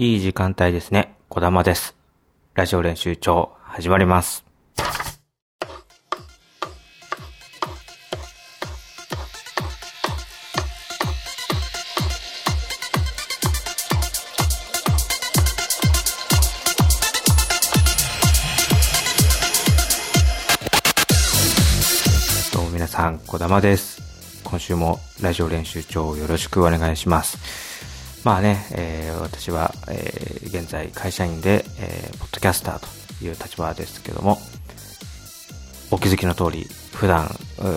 [0.00, 1.16] いい時間帯ですね。
[1.28, 1.96] 小玉です。
[2.54, 4.44] ラジオ練習帳、始まります。
[22.52, 24.00] どうも皆さん、小玉です。
[24.44, 27.67] 今週もラジオ練習帳よろしくお願いします。
[28.24, 32.80] まあね、えー私は、えー現在会社員で、えーポッドキャスター
[33.18, 34.38] という立場ですけども、
[35.90, 37.28] お気づきの通り、普段、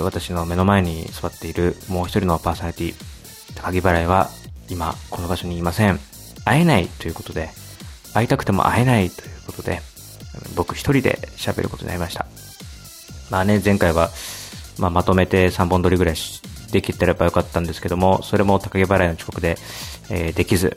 [0.03, 2.93] 私の目の前に座っているもう一人のパーソナリティ、
[3.55, 4.29] 高木払いは
[4.69, 5.99] 今この場所にいません。
[6.43, 7.49] 会えないということで、
[8.13, 9.81] 会いたくても会えないということで、
[10.55, 12.25] 僕一人で喋ることになりました。
[13.29, 14.09] まあね、前回は、
[14.77, 16.41] まあ、まとめて3本撮りぐらいし
[16.71, 19.57] できてればよかったんですけども、それも高木払いの遅刻で、
[20.09, 20.75] えーできず、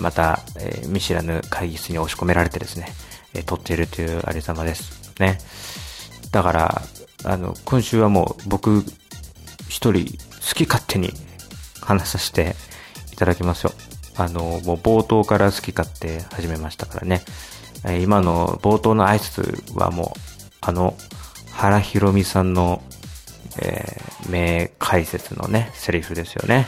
[0.00, 2.88] また、えー見知らぬ会議室に押し込められてですね、
[3.34, 5.12] えー撮っているというありさまです。
[5.20, 5.38] ね。
[6.32, 6.82] だから、
[7.24, 8.84] あの、今週はもう僕
[9.68, 11.12] 一人好き勝手に
[11.80, 12.54] 話させて
[13.12, 13.72] いただきますよ。
[14.16, 17.22] あの、もう冒頭から好き勝手始めましたからね。
[17.84, 20.20] えー今の冒頭の挨拶はもう、
[20.60, 20.94] あの、
[21.52, 22.82] 原ひろみさんの、
[23.58, 26.66] えー名解説のね、セリフですよね。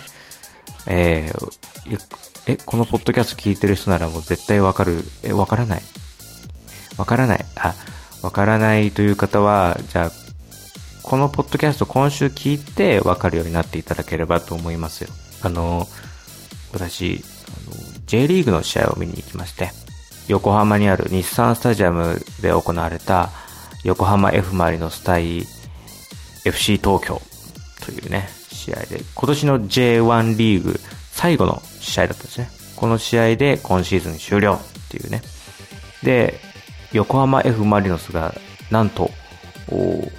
[0.86, 5.04] えーえ、このポッドキャスト聞いてる人ならもう絶対わかる。
[5.22, 5.82] え、わからない
[6.96, 7.44] わからない。
[7.56, 7.74] あ、
[8.22, 10.12] わからないという方は、じゃあ、
[11.02, 15.10] このポッドキャスト今週聞いてわかるようになっていただければと思いますよ。
[15.42, 15.86] あの、
[16.72, 19.70] 私、あの J リーグの試合を見に行きまして、
[20.28, 23.30] 横浜にある日産スタジアムで行われた
[23.84, 25.46] 横浜 F・ マリノス対
[26.48, 27.20] FC 東京
[27.84, 30.80] というね、試合で、今年の J1 リーグ
[31.12, 32.50] 最後の試合だったんですね。
[32.76, 35.22] この試合で今シーズン終了っていうね。
[36.02, 36.40] で、
[36.92, 38.34] 横浜 F・ マリノスが
[38.70, 39.10] なんと、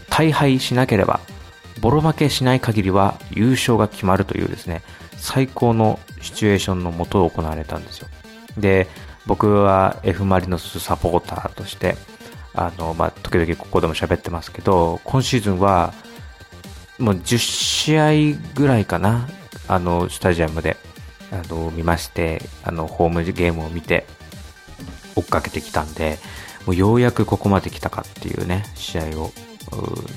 [0.09, 1.19] 大敗しなければ、
[1.81, 4.81] ボロ負けしない限りは優勝が決まるというですね、
[5.17, 8.07] 最高のシチュエーションのもと行われたんですよ。
[8.57, 8.87] で、
[9.25, 11.95] 僕は F・ マリノスサポーターとして、
[12.53, 15.93] あの、まあ、時々ここでも喋ってますけど、今シーズンは、
[16.99, 19.27] もう10試合ぐらいかな、
[19.67, 20.77] あの、スタジアムで、
[21.31, 24.05] あの、見まして、あの、ホームゲームを見て、
[25.15, 26.17] 追っかけてきたんで、
[26.65, 29.31] もうようやくここまで来たかっていうね、試合を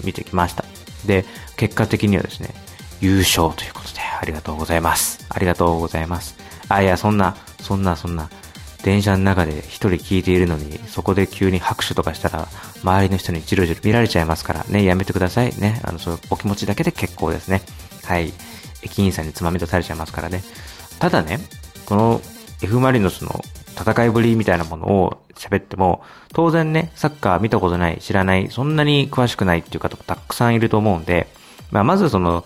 [0.05, 0.65] 見てきました。
[1.07, 1.25] で、
[1.57, 2.51] 結果的にはですね、
[3.01, 5.27] 優勝ということで、ありがとうございます。
[5.29, 6.37] ありがとうございます。
[6.69, 8.31] あ、いや、そんな、そんな、そんな、
[8.83, 12.49] 電車の中で一人聞いているのに、そこで急に拍手とかしたら、
[12.83, 15.57] 周りの人にじろじろ見られちゃいますから、ね、やめてください。
[15.59, 17.63] ね、あの、そうお気持ちだけで結構ですね。
[18.05, 18.33] はい。
[18.83, 20.43] 駅員さんにつまみ出されちゃいますからね。
[20.99, 21.39] ただね、
[21.87, 22.21] この
[22.63, 23.43] F・ マリノスの
[23.79, 31.29] 戦いぶりみたいなものを喋っても、当然ね、サッカー見たことない、知らない、そんなに詳しくないっていう方もたくさんいると思うんで、
[31.71, 32.45] まあ、まずその、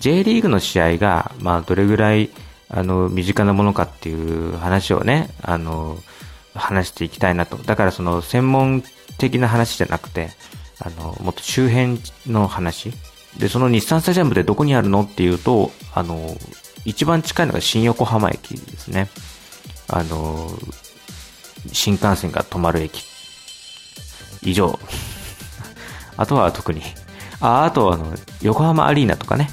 [0.00, 2.30] J リーグの試合が、まあ、どれぐらい、
[2.68, 5.98] あの、身近なものかっていう話をね、あの、
[6.54, 7.56] 話していきたいなと。
[7.56, 8.82] だからその、専門
[9.18, 10.30] 的な話じゃなくて、
[10.80, 12.92] あの、もっと周辺の話。
[13.38, 16.36] で、その日産スタジアムでどこにあるのっていうと、あの、
[16.84, 19.08] 一番近いのが新横浜駅ですね。
[19.88, 20.50] あの、
[21.72, 23.04] 新幹線が止まる駅。
[24.42, 24.78] 以上。
[26.16, 26.82] あとは特に。
[27.40, 29.50] あ、あとはあの、横浜アリーナとかね、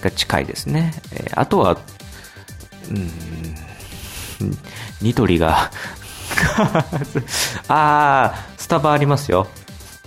[0.00, 0.92] が近いですね。
[1.12, 1.78] えーあとは、
[2.90, 3.10] うん、
[5.00, 5.70] ニトリが、
[7.68, 9.46] あー、スタバありますよ。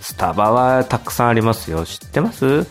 [0.01, 1.29] スタバはたくさん。
[1.29, 1.85] ありますよ。
[1.85, 2.63] 知ってます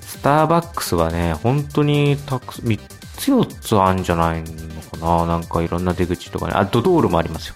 [0.00, 2.80] スターバックスはね、本当にたく、3
[3.16, 4.04] つ4つあるん。
[4.04, 4.48] じゃないの
[4.82, 5.44] かななん。
[5.44, 5.84] かいろん。
[5.84, 6.52] な出口とかね。
[6.54, 7.54] あ、ドドールもありますよ。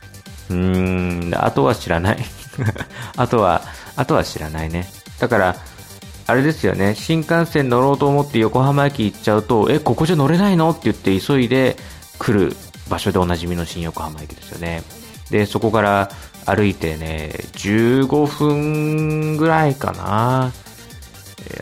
[0.51, 2.19] うーん、あとは知らない。
[3.17, 3.62] あとは、
[3.97, 4.89] あとは知らないね。
[5.19, 5.57] だから、
[6.30, 10.70] あれですよね、新幹線乗ろうと思って横浜駅行っちゃうと、え、ここじゃ乗れないの？
[10.70, 11.76] って言って急いで
[12.18, 12.54] 来る
[12.88, 14.82] 場所でおなじみの新横浜駅ですよね。
[15.30, 16.10] で、そこから
[16.47, 20.53] 歩いてね、15分ぐらいかな。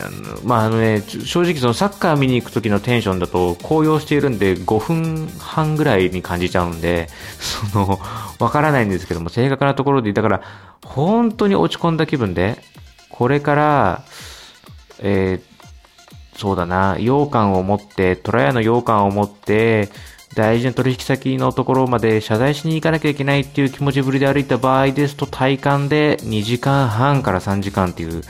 [0.01, 7.09] あのまああのね、正直そのサッカー見に行く時のテンションだと高揚しているんで5分半ぐらいに感じちゃうんで、
[7.73, 8.01] その、
[8.39, 10.43] わからないんですけども、正確なところで、だから、
[10.85, 12.63] 本当に落ち込んだ気分で、
[13.09, 14.03] これから、
[15.01, 15.59] えー
[16.39, 19.89] そうだな、羊羹を持って、虎屋の羊羹を持って、
[20.37, 28.23] 大事な取引先のところまで謝罪しに行かなきゃいけないっていう気持ちぶりで歩いた場合ですと、体感で2時間半から3時間っていう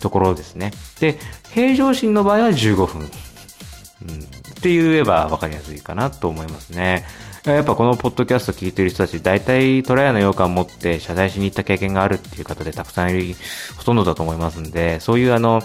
[0.00, 0.72] ところですね。
[1.00, 1.18] で、
[1.50, 3.00] 平常心の場合は15分。
[3.00, 3.10] うん、っ
[4.60, 7.06] て言えば分かりやすいかなと思いますね。
[7.44, 13.34] やっぱこのポッドキャスト聞いてる人たち、大体トライアの羊羹持って謝罪しに行った経験があるっていう方でたくさんいる、
[13.78, 15.62] ほとんどだと思いますんで、そういうあの、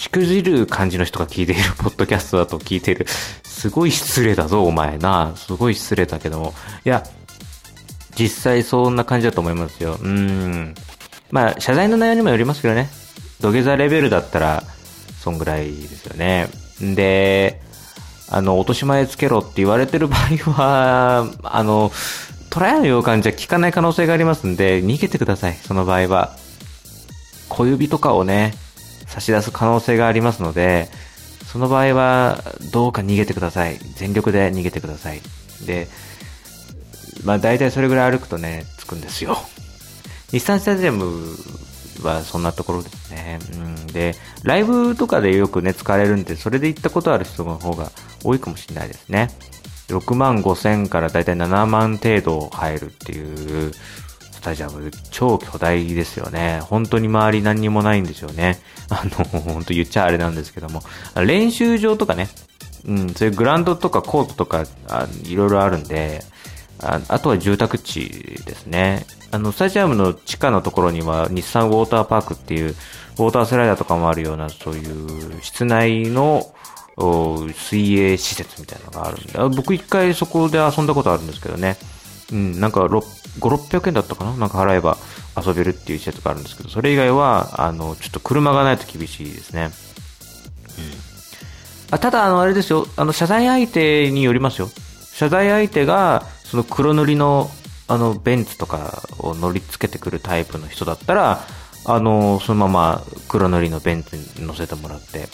[0.00, 3.06] しくじる感じの人が聞いているポッドキャストだと聞いてる。
[3.44, 5.34] すごい失礼だぞ、お前な。
[5.36, 6.54] すごい失礼だけども。
[6.86, 7.04] いや、
[8.18, 9.98] 実際そんな感じだと思いますよ。
[10.00, 10.74] うん。
[11.30, 12.88] まあ、謝罪の内容にもよりますけどね。
[13.42, 14.64] 土下座レベルだったら、
[15.22, 16.48] そんぐらいですよね。
[16.82, 17.60] んで、
[18.30, 21.92] あの、落とし前つけろって言われてる場合は、 あの、
[22.48, 26.34] トライの洋館じゃ効かない可能性がありますんで、逃げてください、その場合は。
[27.50, 28.54] 小指とかをね、
[29.10, 30.88] 差し出す可能性がありますので、
[31.50, 33.78] その場合は、どうか逃げてください。
[33.96, 35.20] 全力で逃げてください。
[35.66, 35.88] で、
[37.24, 39.36] まあ大体それぐらい歩くとね、つくんですよ。
[40.30, 41.36] 日産スタジアム
[42.02, 43.40] はそんなところですね。
[43.52, 43.86] うん。
[43.88, 44.14] で、
[44.44, 47.90] ライブとかでよくね、使われるんで、それで行ったことある人の方が
[48.22, 49.30] 多いかもしれないですね。
[49.88, 53.72] 6万5千からだいたい7万程度入るっていう
[54.40, 56.60] スタジアム、超巨大ですよね。
[56.62, 58.58] 本当に周り何にもないんですよね。
[58.88, 60.82] あの、本当言っちゃあれなんですけども。
[61.14, 62.30] 練習場とかね、
[62.86, 66.24] うん、そういうグラウンドとかコートとか、あいろいろあるんで、
[66.82, 69.04] ああとは住宅地ですね。
[69.30, 76.46] あの、スタジアムの地下のところには日産ウォーターパークっていう、ウォータースライダーとかもあるような、そういう室内の
[76.96, 81.76] 水泳施設みたいなのがあるんで、僕一回そこで遊んだことあるんですけどね。
[82.32, 82.88] うん、なんか5、
[83.38, 84.36] 600円だったかな？
[84.36, 84.96] なんか払えば
[85.36, 89.64] 遊べるっていう施設があるんですけど、それ以外は、あの、ちょっと車がないと厳しいですね。
[89.64, 89.70] うん。
[91.92, 92.86] あただ、あの、あれですよ。
[92.96, 94.68] あの、謝罪相手によりますよ。
[95.12, 97.50] 謝罪相手が、その黒塗りの
[97.88, 101.40] あの、ベンツとかを乗り付けてくるタイプの人だったら、
[101.86, 105.28] あの、そのまま黒塗りのベンツに乗せてもらって、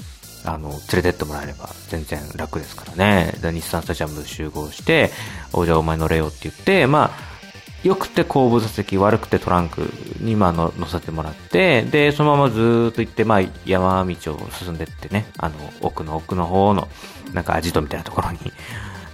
[0.47, 3.35] あの、連れてってもらえれば全然楽ですからね。
[3.41, 5.11] で日産スタジアム集合して、
[5.53, 7.27] おじゃお前乗れよって言って、まあ、
[7.85, 9.89] 良くて後部座席、悪くてトランク
[10.21, 16.89] にまあ乗せてもらって、で、そのままずっと行って、まあ山道を進んでってね、あの、奥の奥の方の、
[17.33, 18.39] なんかアジトみたいなところに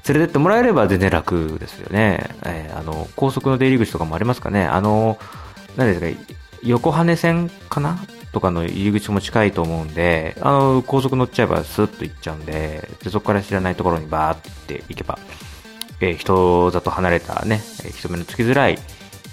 [0.08, 2.34] 連れてってもらえれば全然楽ですよね。
[2.44, 4.64] えー、あの、高速の出入り口とかもありますかね。
[4.64, 5.18] あの、
[5.76, 7.98] 何ですか、横羽線かな？
[8.32, 15.18] とかの入り口も近いと思うんで、あの、高速乗っちゃえばスッと行っちゃうんで、でそこから知らないところにバーって行けば、
[16.00, 17.60] えー、人里離れたね、
[17.94, 18.78] 人目のつきづらい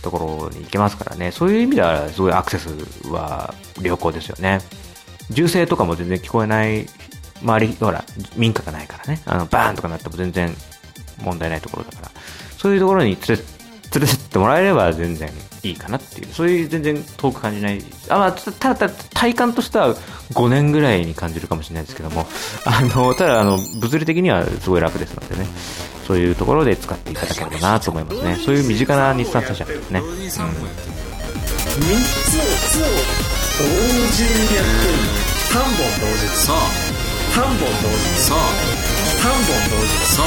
[0.02, 2.70] ところに行けますからね、そういう意味ではすごいアクセス
[3.10, 4.60] は良好ですよね。
[5.30, 6.86] 銃声とかも全然聞こえない
[7.42, 8.04] 周り、ほら、
[8.36, 10.54] 民家がないからね、あの、バーンとかなっても全然
[11.22, 12.12] 問題ないところだから、
[12.58, 13.38] そういうところに連れ、連
[14.02, 15.32] れてってもらえれば全然
[15.64, 17.84] いいかなっていう、そういう全然遠く感じない。
[18.10, 19.96] あ、まあ、ただ、体感としては
[20.34, 22.28] 5年ぐらいに感じるかもしれないですけども、
[22.66, 25.48] あの、ただ、あの、物理的にはすごい楽ですのでね、
[26.08, 28.36] そういうところで使っていただければなと思いますね。
[28.38, 30.00] そういう身近な日産車車ですね。
[30.00, 30.08] うん。
[30.08, 30.40] 3つを
[33.60, 33.66] 同
[34.14, 34.94] 時にやってる。
[35.50, 35.68] 3本
[36.00, 36.28] 同時。
[36.36, 36.56] そう。
[37.30, 37.66] 3本同時
[38.18, 40.26] そう3本同時そう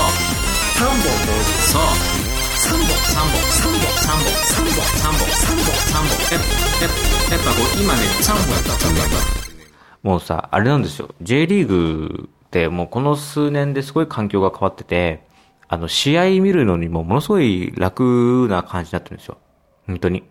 [0.79, 2.32] 3本同時そう
[2.63, 6.31] 3本、3本、3本、3本、3本、3本、3本、3本。
[6.31, 6.43] やっ
[6.79, 10.09] ぱ、やっぱこう、今ね、3本やった、3本やった。
[10.09, 11.09] もうさ、あれなんですよ。
[11.23, 15.27] J リーグってもうこの数年ですごい環境が変わってて、
[15.67, 19.39] あの、試合見るのにもものすごい楽な感じになってるんですよ。
[19.87, 20.23] 本当に。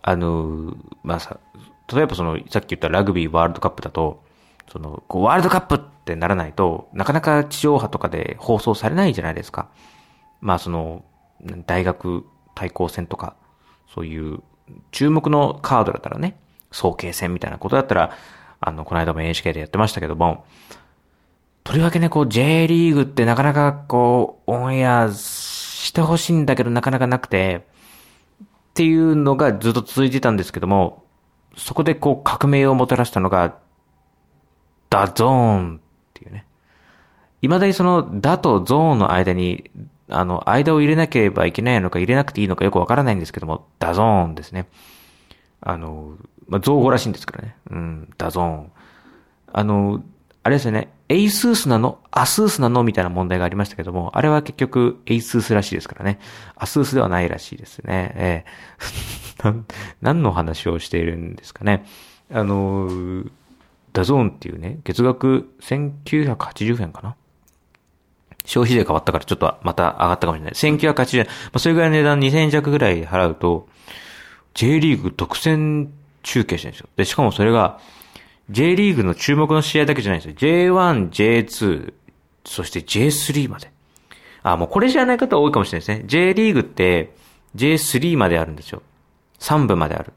[0.00, 1.38] あの、まあさ、
[1.92, 4.22] 例えばその、さっき言ったラグビーワールドカップだと、
[4.70, 9.68] その、こう、ワールドカップってならないと、なかなか地上波とかで放送されないじゃないですか。
[10.40, 11.04] まあその、
[11.66, 12.24] 大学
[12.54, 13.36] 対抗戦とか、
[13.94, 14.40] そういう
[14.90, 16.38] 注目のカードだったらね、
[16.70, 18.12] 早慶戦みたいなことだったら、
[18.60, 20.44] あの、この間も NHK でやってましたけども、
[21.64, 27.66] とりわけね、こう、J リーグってなかなかこう、オンエアしてほしいんだけどなかなかなくて、
[28.40, 31.04] っていうのがずっと続いてたんですけども、
[31.56, 33.56] そこでこう革命をもたらしたのが
[34.90, 35.80] DAZN っ
[36.14, 36.46] ていうね。
[37.40, 39.70] 未だにその、ダとゾーンの間に、
[40.08, 44.66] あの、間を入れなければいけないのか入れなくていいのかよくわからないんですけども、 DAZN ですね。
[45.60, 46.16] あの、
[46.48, 47.56] まあ、造語らしいんですけどね。
[47.70, 48.72] うん、 DAZN。
[49.52, 50.02] あの、
[50.42, 56.20] あれですよね、エイスースなのアスースなのみたいな問題がありましたけども、あれは結局エイスースらしいですからね。
[56.54, 58.12] アスースではないらしいですね。
[58.14, 58.44] え
[59.42, 59.54] え
[60.02, 61.84] 何の話をしているんですかね。
[62.32, 63.24] あの、
[63.92, 67.16] DAZN っていうね、月額1980円かな
[68.46, 70.52] 消費税変わったからちょっとまた上がったかもしれない。
[70.54, 71.24] 1980円。
[71.26, 73.68] まあ、それぐらいの値段2000円弱ぐらい払うと、
[74.54, 75.88] J リーグ独占
[76.22, 76.88] 中継してるんですよ。
[76.96, 77.78] で、しかもそれが、
[78.48, 80.50] J リーグの注目の試合だけじゃないんですよ。
[80.72, 81.92] J1、J2、
[82.44, 83.70] そして J3 まで。
[84.42, 86.04] あ、もうこれ知らない方多いかもしれないですね。
[86.06, 87.14] J リーグって
[87.56, 88.82] J3 まであるんですよ。
[89.40, 90.12] 3部まである。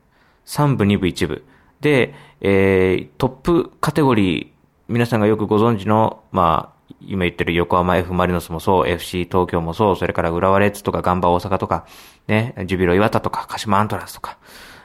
[0.46, 1.44] 3部、2部、1部。
[1.82, 4.48] で、えー、トップカテゴリー、
[4.88, 11.86] 皆さんがよくご存知の、まあ、今言ってる横浜 F マリノスもそう、FC 東京もそう、それから浦和レッズとかガンバ大阪とか、
[12.28, 14.38] ね、ジュビロ岩田とか、鹿島アントラスとか、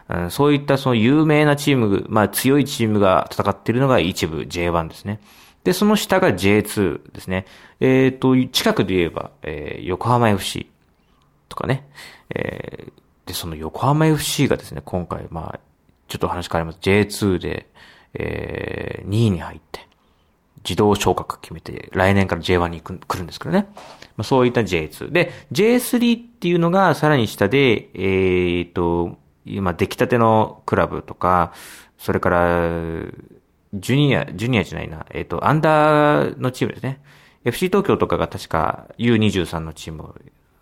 [0.08, 5.20] うん、そういったその有名なチーム、まあ強いチームが戦っているのが一部 J1 ですね。
[5.64, 7.46] で、その下が J2 ですね。
[7.80, 10.70] えっ、ー、と、近くで言えば、えー、横浜 FC
[11.48, 11.88] とかね。
[12.34, 15.60] えー、で、その横浜 FC がですね、今回、まあ、
[16.06, 16.78] ちょっと話変わります。
[16.82, 17.66] J2 で、
[18.12, 19.88] えー、2位に入って、
[20.64, 23.66] 自動昇格決めて、来年から J1 に来るんですけどね。
[24.16, 25.12] まあ、そういった J2。
[25.12, 31.52] で、J3 っていうのがさらに下で、えー、と、今出来たてのクラブとか、
[31.98, 32.70] それから、
[33.74, 37.00] ジュニア、ジュニアじゃないな、えっ、と、アンダーのチームですね。
[37.44, 40.14] FC 東京とかが確か U23 のチームを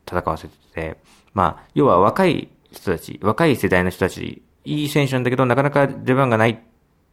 [0.06, 0.96] 戦わせてて、
[1.32, 6.60] まあ、要は若い人たち、若い世代の人たち、いい選手なんだけど、なかなか出番がない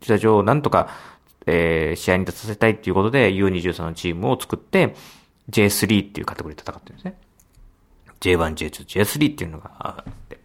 [0.02, 0.90] 人たちをなんとか
[1.46, 4.96] えー、試合に出させたいっていうことで U23 のチームを作って、
[5.50, 7.18] J3 っていうカテゴリーで戦ってるんですね。
[8.20, 10.40] J1、J2、J3 っていうのがあって。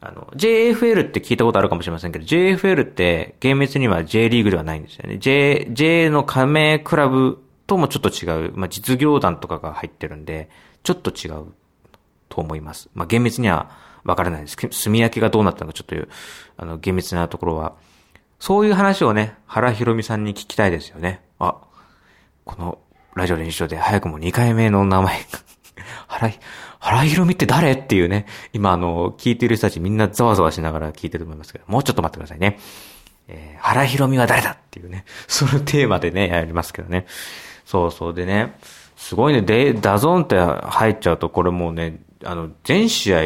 [0.00, 5.18] あの、JFL って聞いたことあるかもしれませんけど、JFL って厳密には J リーグではないんですよね。
[5.18, 10.50] J、J の加盟クラブともちょっと違う、まあ、実業団とかが入ってるんで、
[10.82, 11.46] ちょっと違う
[12.28, 12.90] と思います。
[12.94, 13.70] まあ、厳密には
[14.04, 14.56] わからないです。
[14.56, 15.96] 炭焼きがどうなったのかちょっと、
[16.58, 17.74] あの、厳密なところは
[18.38, 21.22] そういう話をね、原ひろみさんに聞きたいですよね。
[21.38, 21.56] あ、
[22.44, 22.78] この
[23.14, 25.16] ラジオ練習で早くも2回目の名前
[26.06, 26.32] 原、
[26.78, 27.72] 原博実って誰？
[27.72, 32.58] っていうね、今あの、聞いてる人たちみんなざわざわしながら聞いてると思いますけど、もうちょっと待ってくださいね。
[33.28, 34.52] えー、原博実は誰だ？
[34.52, 37.06] っていうね、そのテーマでね、やりますけどね。
[37.64, 38.56] そうそうでね、
[38.96, 40.36] すごいね、で、 DAZN って
[40.68, 43.20] 入っちゃうと、これもうね、あの、全試合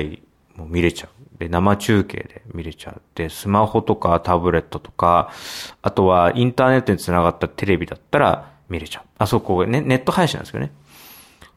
[0.56, 1.19] も見れちゃう。
[1.40, 3.00] で、生中継で見れちゃう。
[3.14, 5.32] で、スマホとかタブレットとか、
[5.80, 9.04] あとはインターネットに繋がったテレビだったら見れちゃう。
[9.16, 10.70] あそこね、ネット配信なんですよね。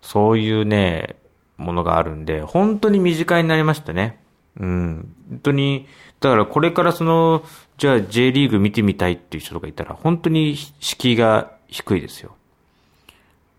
[0.02, 1.18] そういうね、
[1.58, 4.22] ものがあるんで、本当に身近になりましたね。
[4.58, 5.16] うん。
[5.30, 5.86] 本当に、
[6.22, 7.44] だからこれからその、
[7.78, 12.38] じゃあ J リーグ見てみたいっていう人がいたら、本当に敷居が低いですよ。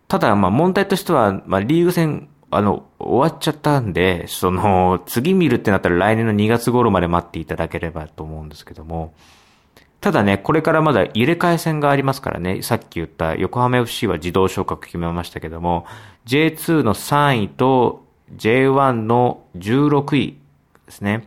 [0.08, 9.14] ただ、まあ問題としては、まあリーグ戦あの、終わっちゃったんで、その、次見るってなったら来年の2月頃まで待っていただければと思うんですけども、
[10.00, 15.86] ただね、これからまだ入れ替え戦がありますからね、さっき言った横浜 FC は自動昇格決めましたけども、
[16.26, 18.04] J2 の3位と
[18.36, 20.38] J1 の16位
[20.86, 21.26] ですね。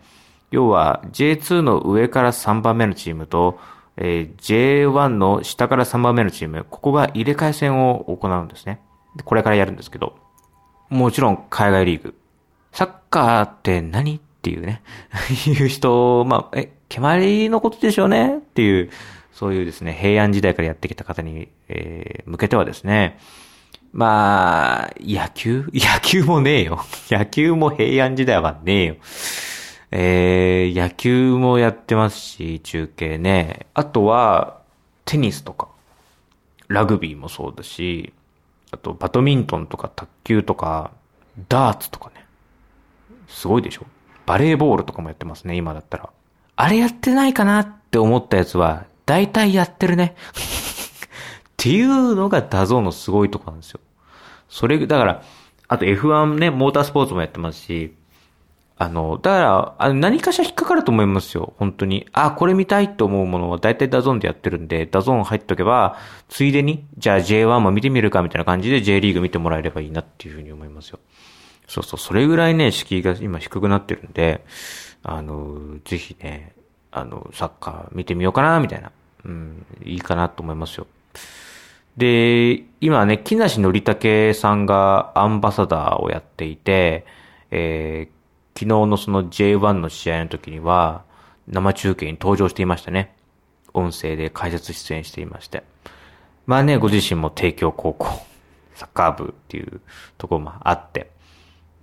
[0.51, 3.59] 要は J2 の上から3番目のチームと、
[3.97, 8.79] えー、J1 の下から3番目のチーム、ここが入れ替え戦を行うんですね。
[9.25, 10.26] これからやるんですけど。
[10.89, 12.15] もちろん海外リーグ。
[12.71, 14.81] サッカーって何っていうね、
[15.47, 18.89] いう人、まあ、え、決まりのことでしょうねっていう、
[19.33, 23.19] そういうですね、平安時代からやってきた方に、えー、向けてはですね、
[23.93, 25.69] まあ、野球？
[25.73, 26.79] 野球もねえよ。
[27.09, 28.95] 野球も平安時代はねえよ。
[29.91, 33.67] えー、野球もやってますし、中継ね。
[33.73, 34.59] あとは、
[35.05, 35.69] テニスとか、
[36.67, 38.13] ラグビーもそうだし、
[38.77, 40.91] あと、バドミントンとか卓球とか、
[41.49, 42.25] ダーツとかね。
[43.27, 43.87] すごいでしょ
[44.27, 46.09] バレーボールとかもやってますね、今だったら。
[46.55, 50.15] あれやってないかなって思ったやつは、大体やってるね。
[50.37, 53.79] っていうのが DAZN のすごいとこなんですよ。
[54.47, 55.23] それ、だから、
[55.67, 57.95] あと F1 ね、モータースポーツもやってますし、
[58.79, 61.53] あの、だから、あの何かしら引っかかると思いますよ。
[61.57, 62.07] 本当に。
[62.13, 65.97] あ、これ見たいと思うものは大体 DAZN でやってるんで、 DAZN 入っとけば、
[66.29, 70.99] ついでに、じゃあ J1 も見てみるかみたいな感じで J リーグ見てもらえればいいなっていうふうに思いますよ。
[71.67, 74.45] そうそう、それぐらいね、敷居が今低くなってるんで、
[75.01, 76.53] あの、ぜひね、
[76.91, 78.91] あの、サッカー見てみようかな、みたいな。
[79.25, 80.85] うん、いいかなと思いますよ。
[81.97, 87.05] で、今ね、木梨憲武さんがアンバサダーをやっていて、
[87.49, 88.16] えー、
[88.57, 91.03] 昨日のその J1 の試合の時には、
[91.47, 93.15] 生中継に登場していましたね。
[93.71, 95.63] 音声で解説出演していまして。
[96.47, 98.07] まあね、ご自身も帝京高校、
[98.73, 99.79] サッカー部っていう
[100.17, 101.11] ところもあって。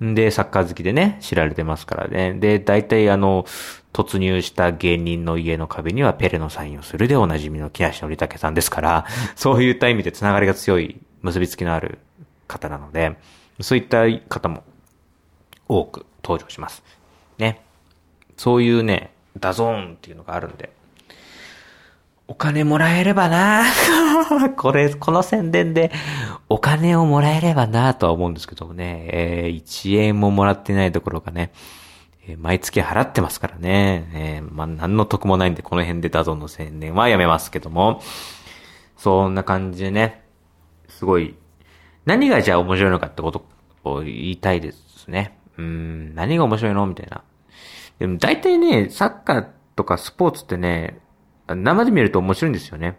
[0.02, 2.34] んで、サッカー好きでね、知られてますからね。
[2.34, 3.46] で、大体あの、
[3.92, 12.00] 突入した芸人の家の壁にはペレのサインをするでおなじみの木梨憲武さんですから、 そういった意味でつながりが強い、結びつきのある
[12.48, 13.16] 方なので、
[13.60, 14.64] そういった方も
[15.68, 16.82] 多く登場します。
[17.38, 17.60] ね。
[18.36, 20.72] そういうね、 DAZN っていうのがあるんで、
[22.26, 23.64] お金もらえればな。
[24.56, 25.92] これ、この宣伝で
[26.48, 31.52] お金をもらえればなとは思うんですけどもね、えー、1円ももらってないところがね、
[32.26, 38.00] えー、毎月払ってますからね、えー、まあ、何の得もないんで、この辺で DAZN の宣伝はやめますけども、
[38.96, 40.24] そんな感じでね、
[40.88, 41.34] すごい、
[42.06, 43.44] 何がじゃあ面白いのかってこと
[43.84, 45.36] を言いたいですね。
[45.58, 46.86] うん、何が面白いの？
[46.86, 47.22] みたいな。
[47.98, 49.46] でも大体ね、サッカー
[49.76, 51.00] とかスポーツってね、
[51.48, 52.98] 生で見ると面白いんですよね。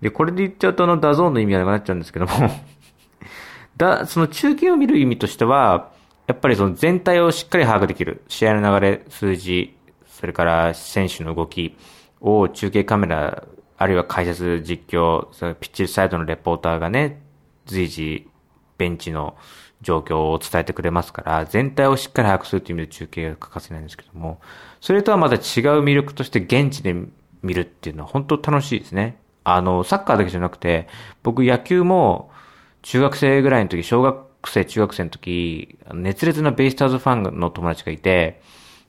[0.00, 2.32] で、これで言っちゃうとあの DAZN の意味がなくなっちゃうんですけども
[3.76, 5.92] だ、その中継を見る意味としては、
[6.26, 8.22] やっぱりその全体をしっかり把握できる。
[8.28, 11.76] 試合の流れ、数字、それから選手の動き
[12.20, 13.44] を中継カメラ、
[13.76, 17.20] あるいは解説実況、それピッチサイドのレポーターがね、
[17.66, 18.28] 随時
[18.78, 19.36] ベンチの
[19.84, 24.40] 状況を伝えてくれますから、全体をしっかり把握するという意味で中継が欠かせないんですけども、
[24.80, 25.40] それとはまた違う
[25.82, 26.94] 魅力として現地で
[27.42, 29.18] 見るっていうのは本当楽しいですね。
[29.44, 30.88] あの、サッカーだけじゃなくて、
[31.22, 32.30] 僕野球も
[32.82, 38.40] 中学生ぐらいの時、小学生、中学生の時、熱烈なベイスターズファンの友達がいて、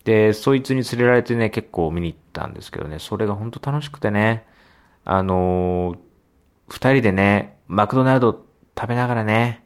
[0.06, 4.46] で、そいつに連れられてね、結構見に行ったんですけどね、それが本当楽しくてね、
[5.04, 5.98] あのー、
[6.70, 8.46] 二人でね、マクドナルド
[8.78, 9.65] 食べながらね、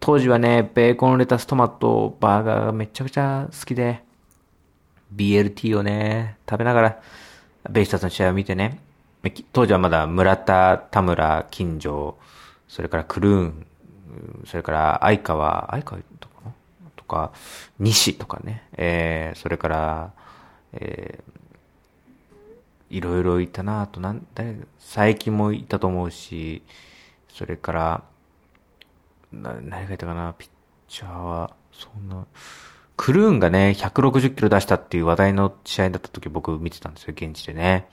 [0.00, 4.02] 当時はね、ベーコン、レタス、トマト、バーガーがめちゃくちゃ好きで、
[5.14, 7.02] BLT をね、食べながら、
[7.70, 8.80] ベイスターズの試合を見てね、
[9.52, 12.16] 当時はまだ村田、田村、金城、
[12.66, 13.66] それからクルーン、
[14.46, 16.34] それから相川、相川とか
[16.96, 17.32] とか、
[17.78, 20.12] 西とかね、えー、それから、
[20.72, 26.62] えー、いろいろいたなあと、なん、佐伯もいたと思うし、
[27.28, 28.09] それから、
[29.32, 30.50] な、何がいたかな、ピッ
[30.88, 32.26] チャーは、そんな、
[32.96, 37.88] クルーンがね、160キロ出したっていう話題の試合だった時僕見てたんですよ、現地でね。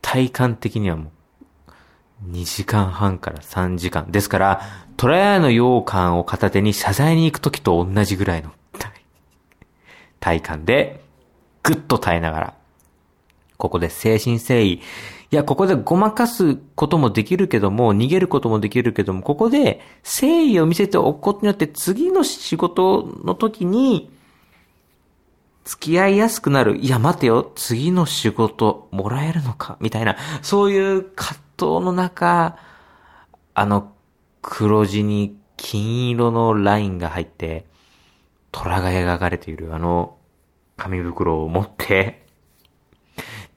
[0.00, 1.12] 体感的にはも
[2.26, 4.10] う、2時間半から3時間。
[4.10, 4.60] ですから、
[4.96, 8.52] トラヤの羊羹を片手に謝罪に行くときと同じぐらいの
[10.20, 11.03] 体感で、
[11.64, 12.54] ぐっと耐えながら、
[13.56, 14.72] ここで精神誠意。
[14.74, 14.80] い
[15.30, 24.10] や、ここでごまかすこともできるけども、逃げることもできるけども、ここで誠意を見せておくことによって次の仕事の時に、
[25.64, 26.76] 付き合いやすくなる。
[26.76, 27.50] いや、待てよ。
[27.54, 32.58] 次の仕事もらえるのかみたいな、そういう葛藤の中、
[33.54, 33.92] あの
[34.42, 37.64] 黒地に金色のラインが入って、
[38.52, 40.16] 虎が描かれているあの
[40.76, 42.24] 紙袋を持って、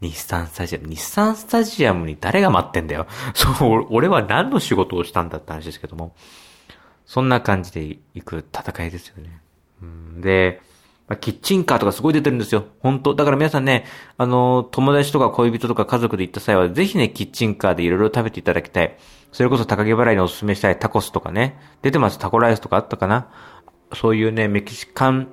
[0.01, 3.07] 日産スタジアム、日産スタジアムに誰が待ってんだよ。
[3.33, 3.49] そ
[3.79, 6.15] う、俺は何の仕事をしたんだって話ですけども。
[7.05, 9.41] そんな感じで行く戦いですよね。
[10.21, 10.61] で、
[11.07, 12.65] ま、キッチンカーとかすごい出てるんですよ。
[12.81, 13.85] 本当だから皆さんね、
[14.17, 18.97] あの、友達とか恋人とか家族で行った際は、ぜひね、キッチンカーでいろいろ食べていただきたい。
[19.31, 21.57] それこそ高木払いにおすすめしたいタコスとかね。
[21.81, 22.19] 出てます。
[22.19, 23.29] タコライスとかあったかな。
[23.93, 25.29] そういうね、メキシカン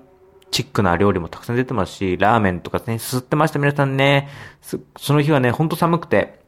[0.54, 4.28] チックな料理もたくさん出てますし、ラーメンとかね、吸ってました、皆さんね。
[4.62, 6.38] その日はね、ほんと寒くて、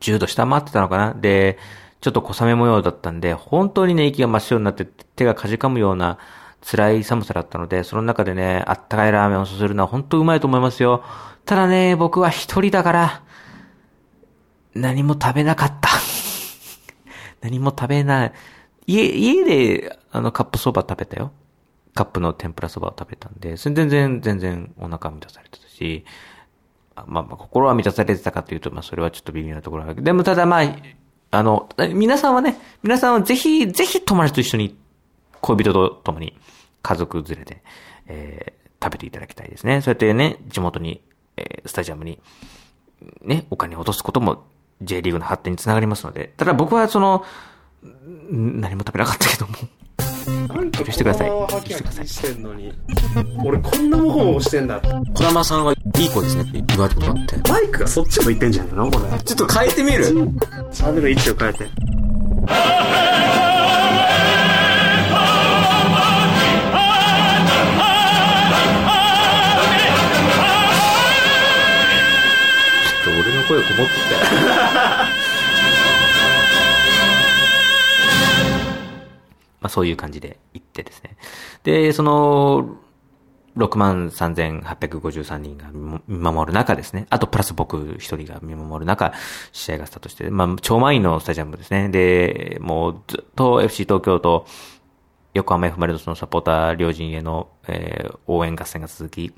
[0.00, 1.14] 10度下回ってたのかな。
[1.14, 1.58] で、
[2.02, 6.18] ちょっと小雨模様だったんで、本当にね、息が真っ白になって手がかじかむような
[6.60, 11.02] 辛い寒さだったので、その中でね、あったかいラーメンをすするのは本当うまいと思いますよ。
[11.46, 13.22] ただね、僕は一人だから、
[14.74, 15.88] 何も食べなかった。
[17.40, 18.32] 何も食べない。
[18.86, 21.32] 家、家で、あの、カップそば食べたよ。
[21.94, 26.04] カップの天ぷらそばを食べたんで、全然、全然お腹満たされてたし、
[27.06, 30.76] まあまあ、心は満たされてたかというと、まあそれはちょっと微妙なところだけど、でもただまあ、
[31.30, 34.76] あの、皆さんはね、皆さんはぜひ、ぜひ友達と一緒に、
[35.40, 36.36] 恋人と共に、
[36.82, 37.62] 家族連れで、
[38.06, 39.80] えー、食べていただきたいですね。
[39.80, 41.02] そうやってね、地元に、
[41.36, 42.20] えー、スタジアムに、
[43.22, 44.44] ね、お金を落とすことも
[44.82, 47.24] J リーグの発展につながりますので、ただ僕はその、
[48.30, 49.54] 何も食べなかったけども、
[50.84, 51.30] 許してください。
[51.30, 52.08] 許してください。
[52.08, 52.72] してんのに。
[53.44, 54.80] 俺こんなもほもしてんだ。
[55.14, 57.36] 小玉さんはいい子ですねって言われたことあって。
[57.50, 58.90] マイクがそっち向いてんじゃんの？
[58.90, 59.04] これ。
[59.20, 60.04] ちょっと変えてみる？
[60.72, 61.58] 喋る位置を変えて。
[61.58, 61.68] ちょっ
[73.04, 74.53] と俺の声こもってて。
[79.64, 81.16] まあそういう感じで行ってですね。
[81.62, 82.76] で、その、
[83.56, 87.06] 63,853人が見守る中ですね。
[87.08, 89.14] あとプラス僕一人が見守る中、
[89.52, 91.88] 試合がスタートして、まあ超満員のスタジアムですね。
[91.88, 94.44] で、もうずっと FC 東京と
[95.32, 99.32] 横浜 F マリノスのサポーター両陣への、えー、応援合戦が続き、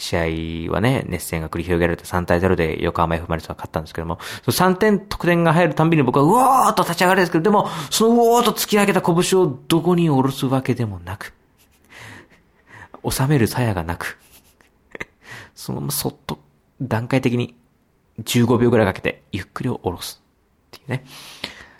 [0.00, 11.34] 試合はね、熱戦が繰り広げられて3対0で横浜 F マリスが勝ったんですけども、その3点得点が入るたんびに僕はうおーっと立ち上がるんですけど、でも、そのうおーっと突き上げた拳をどこに下ろすわけでもなく、
[13.08, 14.18] 収める鞘がなく、
[15.54, 16.38] そのままそっと
[16.80, 17.54] 段階的に
[18.22, 20.22] 15秒ぐらいかけてゆっくり下ろす
[20.68, 21.04] っていうね。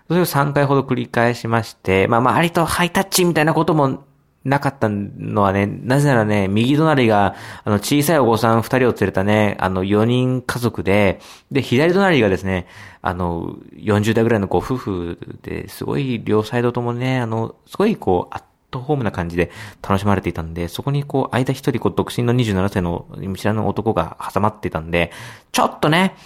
[0.09, 4.05] それを3回ほど繰り返しまして、まあまあ、割とハイタッチみたいなことも
[4.45, 12.67] なかったのはね、なぜならね、右隣が、あの、小さいお子さん二人を連れたね、あの、四人家族で、で、左隣がですね、
[13.03, 19.51] あの、40代ぐらいのご夫婦で、すごい両サイドともね、あの、すごいこう、アットホームな感じで
[19.83, 25.13] 楽しまれていたんで、そこにこう、間一人こう、独身の27歳の見知らぬ男が挟まっていたんで、
[25.53, 26.17] ちょっとね、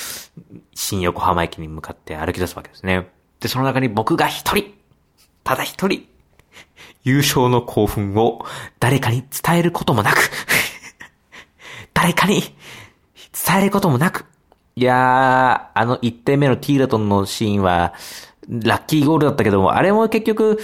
[0.75, 3.11] 新横浜駅に向かって歩き出すわけですね。
[3.41, 4.73] で、その中に僕が一人、
[5.45, 6.07] ただ一人、
[7.03, 8.45] 優勝の興奮を
[8.79, 10.19] 誰かに伝えることもなく
[11.95, 12.43] 誰かに
[13.47, 14.27] 伝えることもなく、
[14.77, 17.95] いやー、あの1点目のティーラトンのシーンは、
[18.49, 20.59] ラッキーゴールだったけども、あれも結局、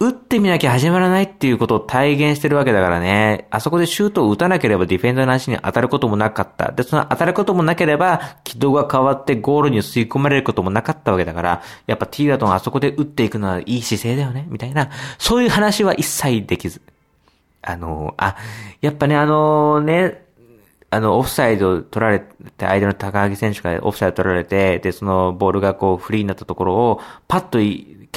[0.00, 3.48] 打ってみなきゃ始まらないっていうことを体現してるわけだからね。
[3.50, 6.70] あそこでシュートを打たなければディフェンダーの足に当たることもなかった。
[6.70, 14.88] で、その当たることもなければ、軌道が変わってゴールに吸い込まれることもなかったわけだから、やっぱティーラトンあそこで打っていくのはいい姿勢だよね、みたいな。
[15.18, 16.80] そういう話は一切できず。
[17.62, 18.36] あの、あ、
[18.80, 20.22] やっぱね、あのね、
[20.90, 22.26] あの、オフサイド取られて、
[22.58, 27.58] 相手の高木選手がオフサイド取られて、で、そのボールがこうフリーになったところを、パッと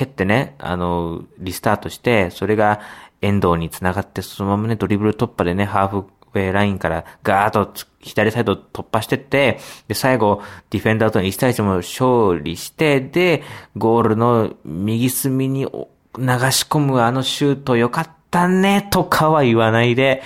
[0.02, 2.80] 蹴ってね、あの、リスタートして、それが
[3.22, 5.98] 遠藤に繋がって、そのままね、ドリブル突破でね、ハーフ
[6.34, 13.44] ウェイラインからガーッと左サイド突破してって、で、最後、ディフェンダーとの1対1も勝利して、で、
[13.78, 20.24] ゴールの右隅に流し込むあのシュートよかったね、とかは言わないで、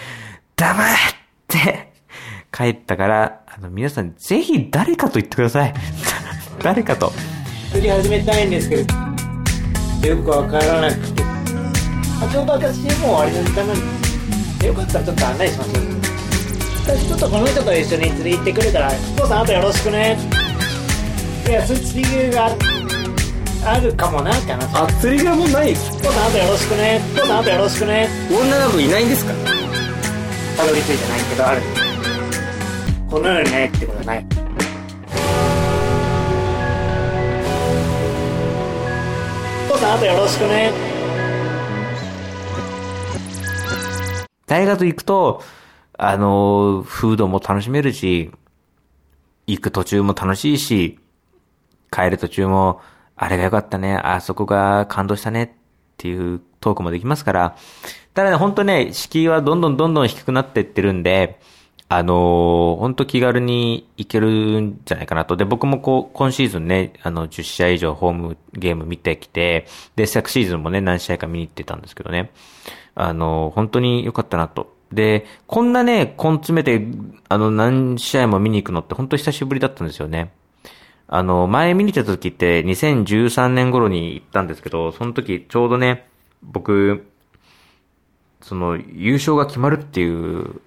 [0.56, 0.88] 黙っ
[1.50, 1.92] て
[2.50, 5.74] 帰ったから、あの、皆さんぜひ誰かと言ってください。
[6.64, 7.12] 誰かと。
[7.74, 9.05] 釣り始めたいんですけど、
[10.06, 11.24] よくわからなくて。
[11.24, 13.78] あちょうど私もう終わりの時間なん
[14.60, 15.72] で、よかったらちょっと案内します
[16.86, 20.18] 私ちょっとこの人と一緒に釣り行ってくるから、父さんあとよろしくね。
[21.48, 22.56] いや、釣りが
[23.66, 24.76] あるかもなって話。
[24.76, 25.74] あ、釣りがもうない？
[25.74, 27.02] 父さんあとよろしくね。
[27.16, 28.08] 父さんあとよろしくね。
[28.30, 29.34] 女の子いないんですか？
[30.58, 31.62] たどり着いてないけど、ある。
[33.10, 34.26] このようにねってことはない。
[39.96, 40.74] あとよろしくね。
[44.46, 45.42] 大学行くと、
[45.98, 48.30] あの、フードも楽しめるし、
[49.48, 51.00] 行く途中も楽しいし、
[51.92, 52.82] 帰る途中も、
[53.16, 55.50] あれが良かったね、あそこが感動したねっ
[55.96, 57.56] ていうトークもできますから、
[58.14, 61.40] ただね、ほんとね、敷居はどんどんどんどん低くなっていってるんで、
[61.88, 65.38] あのー、ほんと気軽に行けるんじゃないかなと。
[65.38, 72.32] で、僕もこう、今シーズンね、あの、10試合以上ホームゲーム見てきて、で、昨シーズンもね、何試合か見に行ってたんですけどね。
[72.96, 74.76] あのー、本当に良かったなと。
[74.92, 76.88] で、こんなね、根詰めて、
[77.30, 80.32] あの、何試合も見に行くのって本当久しぶりだったんですよね。
[81.08, 86.08] あの、前見に行った時って2013年頃に行ったんですけど、その時ちょうどね、
[86.42, 87.06] 僕、
[88.46, 90.62] その、優勝が決まるっていう、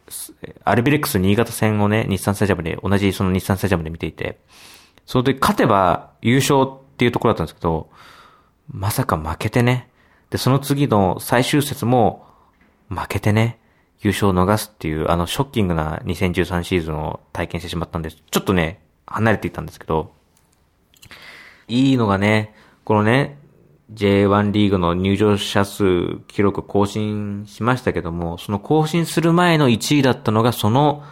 [0.64, 4.40] アルビレックス新潟戦をね、日産スタジアムで、同じその日産スタジアムで見ていて、
[5.06, 7.88] その時勝てば優勝っていうところだったんですけど、
[8.68, 9.88] まさか負けてね。
[10.30, 12.26] で、その次の最終節も
[12.88, 13.60] 負けてね、
[14.00, 18.16] 優勝を逃すっていう、あのショッキングな2013シーズンを体験してしまったんです。
[18.28, 20.10] ちょっとね、離れていたんですけど、
[21.68, 23.38] いいのがね、このね、
[23.92, 31.02] J1 リーグの入場者数記録更新しましたけども、その更新する前の1位だったのが、その、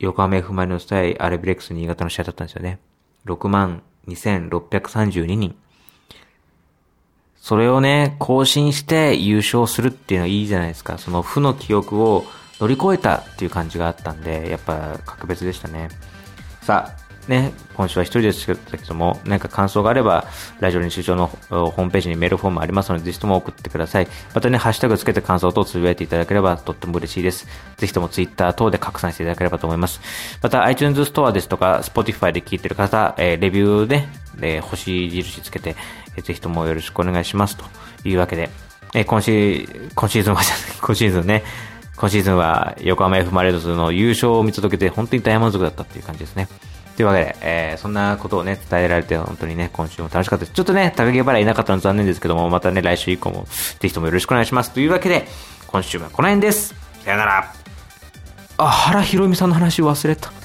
[0.00, 2.80] 横浜 F マリノス対アレブレックス新潟の試合だったんですよね。
[3.26, 5.54] 6万2632人。
[7.36, 10.98] それをね、更新して優勝するっていうのはいいじゃないですか。
[10.98, 12.24] その負の記憶を
[12.58, 15.90] 乗り越えたっていう感じがあったんで、やっぱ格別でしたね。
[16.62, 20.26] さあ、ね、今週は一人でしたけども、何か感想があれば、
[20.60, 24.08] ラジオ練習場のホームページにメールフォームありますので、ぜひとも送ってください。
[24.34, 27.46] またね、ハッシュタグつけて感想等つぶやいていただければとっても嬉しいです。
[27.76, 30.00] ぜひともツイッター等で拡散していただければと思います。
[30.42, 34.06] また、iTunes ストアですとか、Spotify で聞いてる方、えー、レビューで、
[34.40, 35.76] えー、星印つけて、
[36.16, 37.56] えー、ぜひともよろしくお願いします。
[37.56, 37.64] と
[38.04, 38.50] いうわけで、
[38.94, 40.42] えー、今シ、今シーズンは、
[40.82, 41.42] 今シーズンね、
[41.96, 46.48] 今シーズンは横浜 F マレードズの優勝を見届けて本当に大満足だったっていう感じですね。
[46.96, 50.54] というわけで、えー、そんなことをね、伝えられて本当にね、今週も楽しかったです。
[50.54, 53.46] ちょっとね、高木払いいなかったの残念ですけども、またね、来週以降も、
[53.80, 54.70] ぜひともよろしくお願いします。
[54.70, 55.26] というわけで、
[55.66, 56.74] 今週はこの辺です。
[57.04, 57.52] さよなら。
[58.58, 60.43] あ、原ひろみさんの話忘れた。